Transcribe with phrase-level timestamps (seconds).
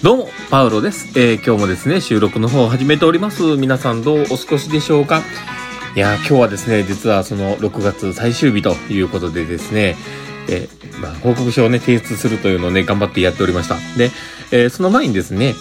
[0.00, 1.18] どうも、パウロです。
[1.18, 3.42] えー、今日もですね、収録の方を始めております。
[3.56, 5.22] 皆さんどうお過ごしでしょうか？
[5.96, 9.96] いや今日はですね、実はその6月最終日ということでですね、
[10.48, 13.74] えー、まあ、報告書をね、提出するというのをね、頑張ってやっておりました。
[13.98, 14.10] で、
[14.52, 15.54] えー、その前にですね、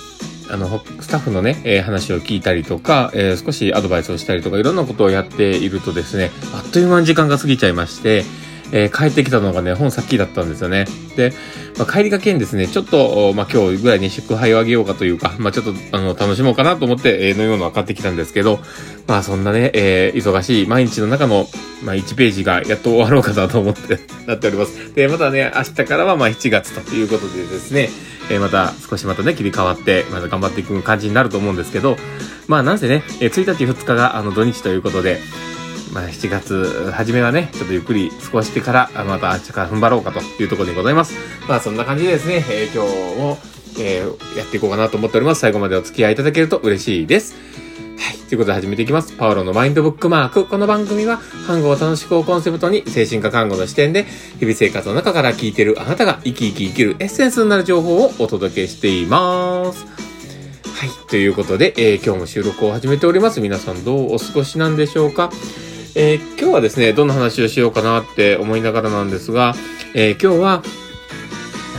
[0.50, 8.24] あの、スタッフのね、えー、話を聞いたりとか、えー、少しアドバイスをしたりとか、いろんなことをやっているとですね、あっという間に時間が過ぎちゃいまして、
[8.72, 10.86] えー、帰ってきたのがね、本さっきだったんですよね。
[11.16, 11.34] で、
[11.78, 18.60] まあ、帰りがけにですね、ちょっと、まあ、今日ぐらいに祝杯をあげようかというか、まあ、ちょっと、あの、楽しもうかなと思って、えー、飲み物を買ってきたんですけど、
[19.08, 21.48] まあ、そんなね、えー、忙しい毎日の中の、
[21.84, 24.94] まあ、1ページがやっと終わろうかなと思って なっております。
[24.94, 27.90] で、またね、明日からは、まあ、7月ということでですね、
[28.30, 31.98] えー、また少しまたね、切り替わって、また頑張っていく感じになると思うんですけど、
[32.48, 35.20] まあ、なんせね、えー、1日2日が、あの、土日ということで、
[35.94, 41.16] まあ、7月初めはね、ちょっとゆっくり過ごしてから、また明日から踏ん張ろうかというところでございます。
[41.48, 43.38] まあ、そんな感じでですね、えー、今日も、
[43.80, 45.42] えー、やっていこうかなと思っております。
[45.42, 47.36] 最後までお付き合いいただけると嬉しいです。
[48.00, 48.18] はい。
[48.30, 49.14] ということで始めていきます。
[49.14, 50.46] パウロのマインドブックマーク。
[50.46, 54.06] この番組は、看護を楽しくをコンセプトに、精神科看護の視点で、
[54.40, 59.86] 日々生活の中から聞いているあなたが生き生き生きるエッセンスになる情報をお届けしています。
[59.86, 60.90] はい。
[61.10, 63.42] ということで、えー、今日も収録を始めております。
[63.42, 65.32] 皆さんどうお過ごしなんでしょうか？
[65.96, 69.56] えー、今日はですね、どんな話をしようかなって思いながらなんですが、
[69.96, 70.64] えー、今日は、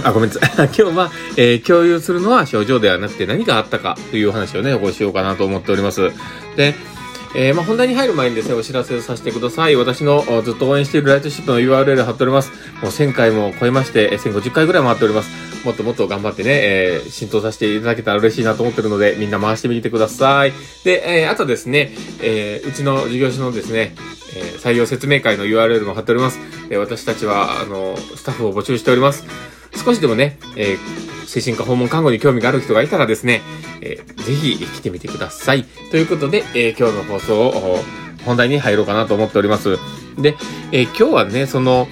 [0.05, 0.67] あ、ごめんなさい。
[0.79, 6.11] 今日は、えー、共有するのは症状ではなくて何があったかという話をね、こうしようかなと思っております。
[6.57, 6.75] で、
[7.35, 9.77] えー、まあ、本題に入る前にですね、お知らせをさせてください。
[9.77, 12.51] 私のずっと応援しているライトシップの URL 貼っております。
[12.83, 15.31] もう1000回も超えまして、1050回ぐらい回っております。
[15.65, 20.53] もっともっと頑張ってね、えー、浸透させていただけたら嬉しいなと思ってるので、みんな回してみてください。
[20.85, 23.95] で、えー、あとですね、え、うちの事業所のですね、
[24.35, 26.39] え、採用説明会の URL も貼っております。
[26.71, 29.25] え、私たちは、あの、スタッフを募集しております。
[29.79, 33.42] 少しでもね、えー、精神科訪問看護に興味がある人がいたらですね、
[33.80, 35.64] えー、ぜひ来てみてください。
[35.91, 37.79] ということで、えー、今日の放送を
[38.25, 39.79] 本題に入ろうかなと思っております。
[40.19, 40.36] で、
[40.73, 41.89] えー、今日はね、その、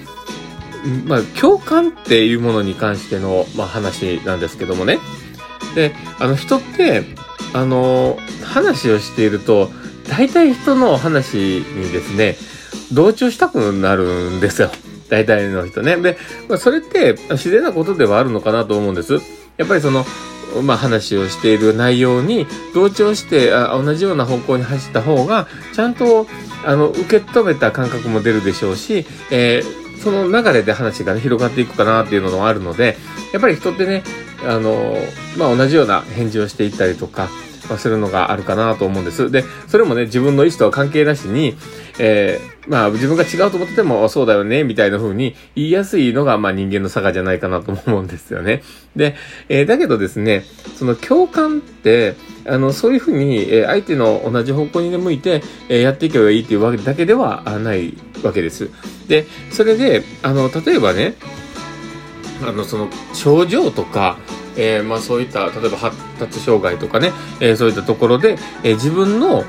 [1.05, 4.99] まあ、共感っていうものに関しての、まあ、話なんですけどもね。
[5.75, 7.03] で、あの、人って、
[7.53, 9.71] あの、話をしていると、
[10.07, 12.37] 大体人の話にですね、
[12.91, 14.71] 同調したくなるんですよ。
[15.09, 15.97] 大体の人ね。
[15.97, 19.19] で、まあ、それって自然なことではあるのかなと思うんです。
[19.57, 20.05] やっぱりその、
[20.63, 26.27] まあ、話をしている内容に同調してあ同じような方向に走った方がちゃんと
[26.65, 32.97] あの受け止めた感覚も出るでしょうし、えー、その流れで話が、ね、広がっていくかなっていうのもあるので
[33.33, 34.03] やっぱり人ってね
[34.45, 34.95] あの、
[35.37, 37.29] まあ、同じような返事をしていったりとか
[37.69, 39.29] まあ、するのがあるかなと思うんです。
[39.29, 41.57] で、それもね、自分の意思とは関係なしに、
[41.99, 48.63] えー、まあ、自分が違うと思ってても、そうだよね、みたいな風に言いやすいのが、まあ、人間の差がじゃないかなと思うんですよね。
[48.95, 49.15] で、
[49.49, 50.43] えー、だけどですね、
[50.75, 52.15] その共感って、
[52.45, 57.93] あの、そういう風に、え、相手の同じ方向に向いて、え、やっていけばいいっていうわけだけではない
[58.23, 58.69] わけです。
[59.07, 61.15] で、それで、あの、例えばね、
[62.47, 64.17] あの、その、症状とか、
[64.55, 69.43] えー、まあそういった、例えば発達障害とかね、えー、そういったところで、えー、自分の、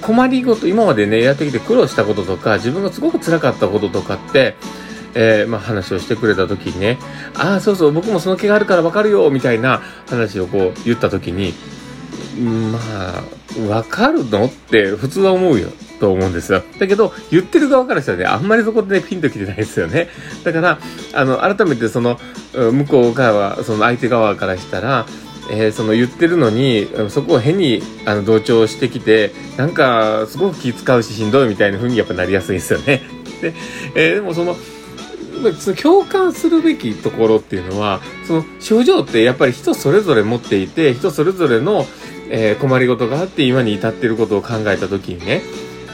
[0.00, 4.56] 困りごと、今までね、やってきて苦労したこととか、自分がすごく辛かったこととかって、
[5.14, 6.98] えー、まあ話をしてくれた時にね、
[7.34, 11.54] ああ、そうそう、僕もその気があるからわかるよ、みたいな話をこう言った時に、
[12.40, 12.78] ま
[13.18, 15.70] あ、わかるのって普通は思うよ。
[16.00, 16.62] と思うんですよ。
[16.78, 20.08] だけど、言ってる側からしたらね、あんまりそこでね、ピンときてないですよね。
[20.42, 20.78] だから、
[21.12, 22.18] あの、改めてその、
[22.54, 25.06] 向こう側、その相手側からしたら、
[25.50, 33.02] えー、その言ってるのに、そこを変にあの同調してきて、なんか、すごく気使うししんどいみたいな風にやっぱなりやすいですよね。
[33.40, 33.54] で、
[33.94, 34.56] えー、でもその、
[35.58, 41.86] その共感するべきところっていうのは、その症状ってやっぱり人それぞれ持っていて、人それぞれの、
[42.28, 45.42] えー、困りごとがあって今に至っていることを考えたときにね、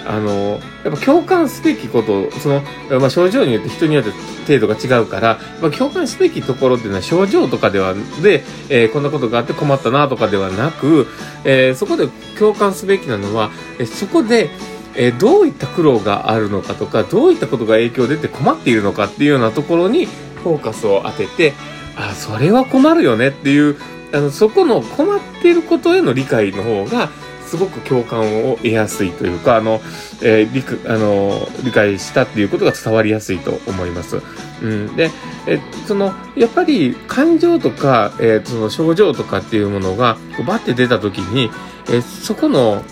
[0.09, 2.63] あの、やっぱ共感すべきこと、その、
[3.01, 4.11] まあ、症状によって人によって
[4.47, 11.07] 程度が違うから、まあ、共感すべきところっていうのは症状とかでは、で、えー、こんなことがあって困ったなとかではなく、
[11.45, 12.09] えー、そこで
[12.39, 14.51] 共感すべきなのは、えー、そこで、
[14.95, 21.55] えー、どういった苦労があるのかとか、どういったことが影響出て困っているのかっていうようなところにフォーカスを当てて、
[21.97, 23.77] あ、それは困るよねっていう、
[24.13, 27.11] あの、そこの困っていることへの理解の方が、
[27.47, 29.81] すごく共感を得やすいというか、あの、
[30.23, 34.21] えー、理あの理解したっていうことが伝わりやすいと思います。
[34.63, 35.11] うん、で、
[35.47, 41.51] えその、やっぱり感情とか、えー、その症状とかっていうものが、バッて出た時に、
[41.89, 42.83] えー、そこの、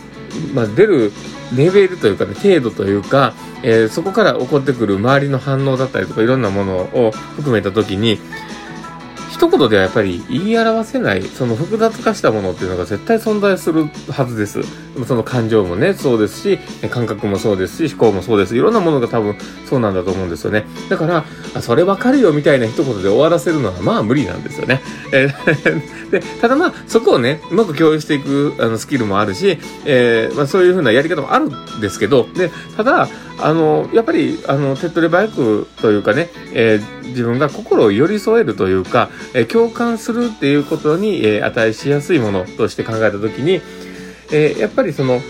[0.52, 1.12] まあ、出る
[1.56, 8.18] レベルというかね、程度というか、えー、そこから起こってくる周りの反応だったりとかいろんなものを含めたときに、
[9.34, 14.60] 一言ではやっぱり言い表せない、その複雑化したものっていうのが絶対存在するはずです。
[15.08, 16.58] その感情もね、そうですし、
[16.88, 18.54] 感覚もそうですし、思考もそうです。
[18.56, 19.34] いろんなものが多分
[19.68, 20.66] そうなんだと思うんですよね。
[20.88, 21.24] だから、
[21.60, 24.80] それわかるよみたいな一言で終わらせるのはまあ無理なんですよね。
[25.12, 33.08] えー、 で、ただまあ、そこをね、うまく共有していくあのスキルもあるし、えー、まあそういうふうなやり方もあるんですけど、で、ただ、
[33.38, 43.60] あの、やっぱり、あの、手っ取り早くというかね、えー、自分が心を寄り添えるというか、えー、共感するっていうことに、えー、値しやすいものとして考えたときに、
[44.32, 45.20] え、やっぱりその、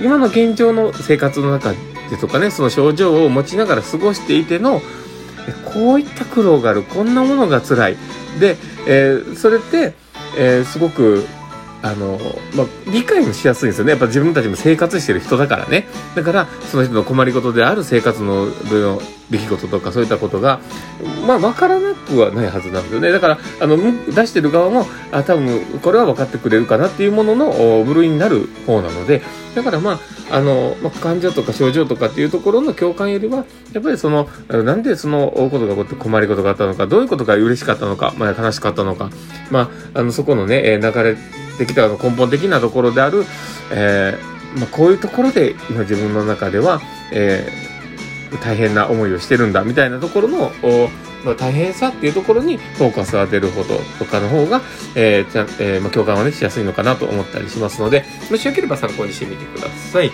[0.00, 1.72] 今の現状の生活の中
[2.10, 4.80] でとかね、その症状を持ちながら過ごしていての、
[5.72, 7.96] こういった苦労がある、こんなものが辛い。
[8.38, 9.94] で、え、それって、
[10.36, 11.26] え、すごく
[11.82, 12.18] あの、
[12.54, 13.90] まあ、理解もしやすいんですよね。
[13.92, 15.88] やっぱ自分たちも生活してる人だからね。
[16.14, 18.48] だから、その人の困りごとである生活の
[19.30, 20.60] 出来事とかそういったことが、
[21.26, 23.12] まあ、わからなくはないはずなんですよね。
[23.12, 23.76] だから、あの、
[24.12, 29.22] 出してる側も、あ、多分、これは分かってくれるかなっていうものの部類になる方なので、
[29.54, 29.92] だからま
[30.30, 39.10] あ、あの、まあ、患者とか症状とかっていうところの共感よりは、やっぱりその、なんでそのことが起こって困りことがあったのか、どういうことが嬉しかったのか、まあ、悲しかったのか、
[39.50, 41.16] まあ、あの、そこのね、流れ
[41.58, 43.24] てきた根本的なところである、
[43.72, 46.80] えー、まあ、こういうところで今自分の中では、
[47.12, 47.79] えー、
[48.38, 50.52] 大変な思いをしてるんだみたいなところの、
[51.24, 54.60] まあ、大変さっていうところにフォーカスを当てることとかの方が、
[54.94, 60.10] えー、ちゃえー、まあ、共感はね、しやすいのかなと思ったりしますので、もしよければ参考にしてみてください。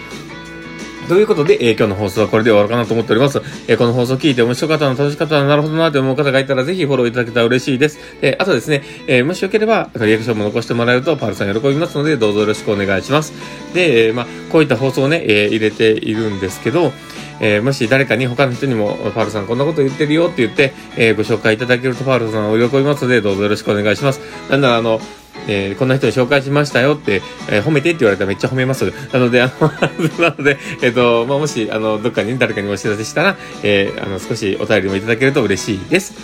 [1.09, 3.41] ということで、えー、今日の放送はこれで終わるかなと思っております。
[3.69, 8.01] えー、この放送を聞いて面白かったの、楽しかったの、なるほどなと思う方がいたら、ぜひフォローいただけたら嬉しいです。
[8.23, 13.33] えー、あとですね、えもしよければ、リアクションも残してもらえると、パールさん喜びますので、どうぞよろしくお願いします。
[13.73, 16.93] で、えまあ、こういった放送をね、え入れているんですけど、
[17.41, 24.21] えもし誰かに他の人にも、パールさんこんなこと言ってるよって言って、えご紹介いただけると、パールさんお喜びますので、どうぞよろしくお願いします。
[24.51, 25.01] なんなら、あの、
[25.49, 28.93] えー、こんな人に紹介しましたよって、えー、褒めてって言われたらめっちゃ褒めます。
[29.13, 29.69] なので、あの、
[30.19, 36.15] なので、えっ、ー、と、まあ、もし、あの、どっかに誰かにお知らせしたら、えー、あの、少しお便りもいただけると嬉しいです。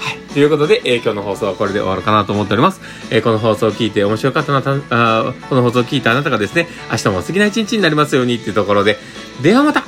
[0.00, 0.18] はい。
[0.32, 2.80] ということで、えー、今日の放送はこれで終わるかなと思っております。
[3.10, 8.98] えー、この放送を聞いて面白かったなた、あこの放送を聞いたあなたがですね、明日も素敵な一日になりますようにっていうところで、
[9.42, 9.84] ではまた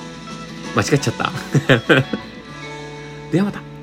[0.75, 1.33] 間違っちゃった。
[3.33, 3.74] ではまた